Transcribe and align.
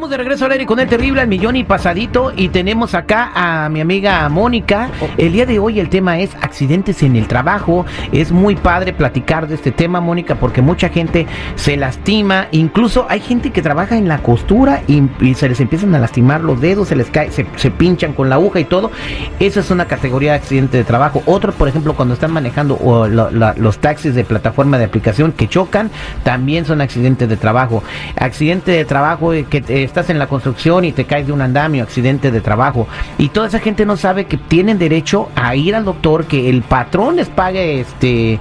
Estamos 0.00 0.12
de 0.12 0.16
regreso 0.16 0.46
al 0.46 0.52
aire 0.52 0.64
con 0.64 0.80
el 0.80 0.88
terrible 0.88 1.20
al 1.20 1.28
millón 1.28 1.56
y 1.56 1.64
pasadito 1.64 2.32
y 2.34 2.48
tenemos 2.48 2.94
acá 2.94 3.32
a 3.34 3.68
mi 3.68 3.82
amiga 3.82 4.26
Mónica. 4.30 4.88
El 5.18 5.32
día 5.32 5.44
de 5.44 5.58
hoy 5.58 5.78
el 5.78 5.90
tema 5.90 6.18
es 6.20 6.34
accidentes 6.36 7.02
en 7.02 7.16
el 7.16 7.28
trabajo. 7.28 7.84
Es 8.10 8.32
muy 8.32 8.56
padre 8.56 8.94
platicar 8.94 9.46
de 9.46 9.56
este 9.56 9.72
tema, 9.72 10.00
Mónica, 10.00 10.36
porque 10.36 10.62
mucha 10.62 10.88
gente 10.88 11.26
se 11.54 11.76
lastima. 11.76 12.46
Incluso 12.50 13.04
hay 13.10 13.20
gente 13.20 13.50
que 13.50 13.60
trabaja 13.60 13.98
en 13.98 14.08
la 14.08 14.22
costura 14.22 14.82
y, 14.86 15.02
se 15.34 15.50
les 15.50 15.60
empiezan 15.60 15.94
a 15.94 15.98
lastimar 15.98 16.40
los 16.40 16.62
dedos, 16.62 16.88
se 16.88 16.96
les 16.96 17.10
cae, 17.10 17.30
se, 17.30 17.44
pinchan 17.70 18.14
con 18.14 18.30
la 18.30 18.36
aguja 18.36 18.58
y 18.58 18.64
todo. 18.64 18.90
Esa 19.38 19.60
es 19.60 19.70
una 19.70 19.84
categoría 19.84 20.30
de 20.30 20.38
accidente 20.38 20.78
de 20.78 20.84
trabajo. 20.84 21.22
Otro, 21.26 21.52
por 21.52 21.68
ejemplo, 21.68 21.92
cuando 21.92 22.14
están 22.14 22.32
manejando 22.32 23.06
los 23.06 23.78
taxis 23.80 24.14
de 24.14 24.24
plataforma 24.24 24.78
de 24.78 24.84
aplicación 24.86 25.32
que 25.32 25.46
chocan, 25.46 25.90
también 26.22 26.64
son 26.64 26.80
accidentes 26.80 27.28
de 27.28 27.36
trabajo. 27.36 27.82
Accidente 28.16 28.70
de 28.70 28.86
trabajo 28.86 29.34
eh, 29.34 29.44
que 29.44 29.89
estás 29.90 30.10
en 30.10 30.18
la 30.18 30.26
construcción 30.26 30.84
y 30.84 30.92
te 30.92 31.04
caes 31.04 31.26
de 31.26 31.32
un 31.32 31.42
andamio, 31.42 31.82
accidente 31.82 32.30
de 32.30 32.40
trabajo. 32.40 32.86
Y 33.18 33.28
toda 33.28 33.48
esa 33.48 33.58
gente 33.58 33.84
no 33.84 33.96
sabe 33.96 34.24
que 34.24 34.36
tienen 34.36 34.78
derecho 34.78 35.28
a 35.34 35.54
ir 35.54 35.74
al 35.74 35.84
doctor, 35.84 36.24
que 36.24 36.48
el 36.48 36.62
patrón 36.62 37.16
les 37.16 37.28
pague 37.28 37.80
este 37.80 38.38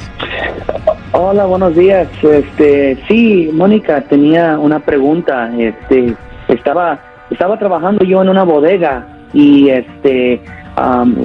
Hola, 1.15 1.45
buenos 1.45 1.75
días. 1.75 2.07
Este, 2.23 2.97
sí, 3.07 3.49
Mónica, 3.53 4.01
tenía 4.01 4.57
una 4.57 4.79
pregunta. 4.79 5.51
Este, 5.57 6.15
estaba, 6.47 6.99
estaba 7.29 7.59
trabajando 7.59 8.03
yo 8.03 8.21
en 8.23 8.29
una 8.29 8.43
bodega 8.43 9.07
y 9.31 9.69
este, 9.69 10.41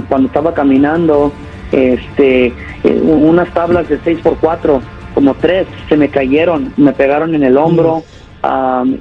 cuando 0.09 0.29
estaba 0.29 0.53
caminando, 0.53 1.33
este, 1.73 2.47
eh, 2.85 3.01
unas 3.03 3.49
tablas 3.55 3.89
de 3.89 3.99
6 4.05 4.21
por 4.23 4.37
4 4.37 4.83
como 5.15 5.35
tres, 5.35 5.67
se 5.89 5.97
me 5.97 6.09
cayeron, 6.09 6.73
me 6.77 6.93
pegaron 6.93 7.35
en 7.35 7.43
el 7.43 7.57
hombro 7.57 8.03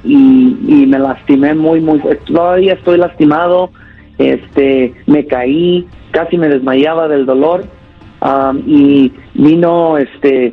y, 0.04 0.56
y 0.66 0.86
me 0.86 0.98
lastimé 0.98 1.54
muy, 1.54 1.82
muy. 1.82 2.00
Todavía 2.26 2.72
estoy 2.72 2.96
lastimado 2.96 3.70
este, 4.18 4.94
me 5.06 5.26
caí, 5.26 5.86
casi 6.10 6.36
me 6.36 6.48
desmayaba 6.48 7.08
del 7.08 7.24
dolor 7.24 7.64
um, 8.20 8.62
y 8.66 9.12
vino 9.34 9.96
este 9.96 10.52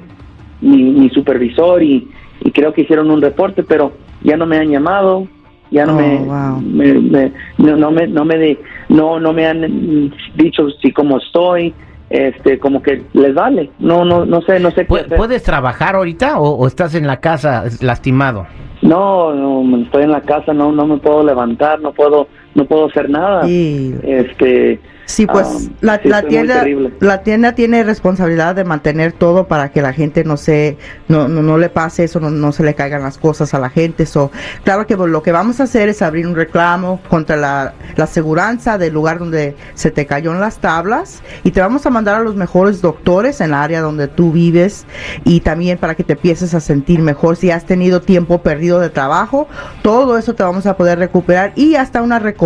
mi, 0.61 1.09
supervisor 1.09 1.81
y, 1.83 2.07
creo 2.53 2.73
que 2.73 2.81
hicieron 2.81 3.09
un 3.09 3.21
reporte, 3.21 3.63
pero 3.63 3.93
ya 4.23 4.37
no 4.37 4.45
me 4.45 4.57
han 4.57 4.69
llamado, 4.69 5.27
ya 5.71 5.85
no 5.85 5.95
me, 5.95 6.19
oh, 6.19 6.61
no, 6.61 7.91
me 7.91 8.07
no 8.07 8.25
me 8.25 8.57
no 8.89 9.19
no 9.19 9.33
me 9.33 9.47
han 9.47 10.13
dicho 10.35 10.69
si 10.81 10.91
cómo 10.91 11.17
estoy 11.17 11.73
este 12.09 12.59
como 12.59 12.81
que 12.81 13.03
les 13.13 13.33
vale. 13.33 13.71
No 13.79 14.05
no 14.05 14.25
no 14.25 14.41
sé 14.41 14.59
no 14.59 14.71
sé 14.71 14.85
puedes 14.85 15.43
trabajar 15.43 15.95
ahorita 15.95 16.39
o, 16.39 16.67
estás 16.67 16.95
en 16.95 17.07
la 17.07 17.19
casa 17.19 17.63
lastimado 17.81 18.45
no, 18.81 19.33
no 19.33 19.77
estoy 19.77 20.03
en 20.03 20.11
la 20.11 20.21
casa 20.21 20.53
no 20.53 20.71
no 20.71 20.85
me 20.85 20.97
puedo 20.97 21.23
levantar 21.23 21.79
no 21.81 21.91
puedo 21.93 22.27
no 22.55 22.65
puedo 22.65 22.87
hacer 22.87 23.09
nada. 23.09 23.47
Este, 23.47 24.79
Sí, 25.05 25.27
pues 25.27 25.47
ah, 25.47 25.71
la, 25.81 26.01
la 26.03 26.23
tienda 26.23 26.65
la 26.99 27.21
tienda 27.21 27.53
tiene 27.53 27.83
responsabilidad 27.83 28.55
de 28.55 28.63
mantener 28.63 29.13
todo 29.13 29.47
para 29.47 29.69
que 29.71 29.81
la 29.81 29.93
gente 29.93 30.23
no 30.23 30.35
se 30.35 30.77
no, 31.07 31.27
no, 31.27 31.57
le 31.59 31.69
pase 31.69 32.05
eso, 32.05 32.19
no, 32.19 32.51
se 32.51 32.63
le 32.63 32.73
caigan 32.73 33.03
las 33.03 33.19
cosas 33.19 33.53
a 33.53 33.59
la 33.59 33.69
gente. 33.69 34.07
So, 34.07 34.31
claro 34.63 34.87
que 34.87 34.95
lo 34.95 35.21
que 35.21 35.31
vamos 35.31 35.59
a 35.59 35.63
hacer 35.63 35.89
es 35.89 36.01
abrir 36.01 36.25
un 36.25 36.35
reclamo 36.35 37.01
contra 37.07 37.37
la, 37.37 37.75
la 37.95 38.05
aseguranza 38.05 38.79
del 38.79 38.93
lugar 38.93 39.19
donde 39.19 39.55
se 39.75 39.91
te 39.91 40.07
cayó 40.07 40.31
en 40.31 40.39
las 40.39 40.57
tablas 40.57 41.21
y 41.43 41.51
te 41.51 41.61
vamos 41.61 41.85
a 41.85 41.91
mandar 41.91 42.15
a 42.15 42.19
los 42.21 42.35
mejores 42.35 42.81
doctores 42.81 43.41
en 43.41 43.47
el 43.47 43.53
área 43.53 43.81
donde 43.81 44.07
tú 44.07 44.31
vives 44.31 44.87
y 45.23 45.41
también 45.41 45.77
para 45.77 45.93
que 45.93 46.03
te 46.03 46.13
empieces 46.13 46.55
a 46.55 46.59
sentir 46.59 47.01
mejor 47.01 47.35
si 47.35 47.51
has 47.51 47.65
tenido 47.65 48.01
tiempo 48.01 48.41
perdido 48.41 48.79
de 48.79 48.89
trabajo, 48.89 49.47
todo 49.83 50.17
eso 50.17 50.33
te 50.33 50.41
vamos 50.41 50.65
a 50.65 50.75
poder 50.77 50.97
recuperar 50.97 51.53
y 51.55 51.75
hasta 51.75 52.01
una 52.01 52.17
recompensa. 52.17 52.44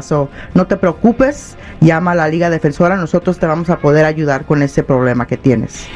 So, 0.00 0.28
no 0.54 0.66
te 0.66 0.76
preocupes, 0.76 1.56
llama 1.80 2.12
a 2.12 2.14
la 2.14 2.28
Liga 2.28 2.50
Defensora, 2.50 2.96
nosotros 2.96 3.38
te 3.38 3.46
vamos 3.46 3.70
a 3.70 3.78
poder 3.78 4.04
ayudar 4.04 4.44
con 4.44 4.62
ese 4.62 4.82
problema 4.82 5.26
que 5.26 5.36
tienes. 5.36 5.86